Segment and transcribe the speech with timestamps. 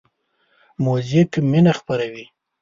[0.83, 2.25] موزیک مینه خپروي.